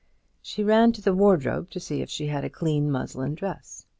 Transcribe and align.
She 0.41 0.63
ran 0.63 0.93
to 0.93 1.01
the 1.03 1.13
wardrobe 1.13 1.69
to 1.69 1.79
see 1.79 2.01
if 2.01 2.09
she 2.09 2.25
had 2.25 2.43
a 2.43 2.49
clean 2.49 2.89
muslin 2.89 3.35
dress. 3.35 3.85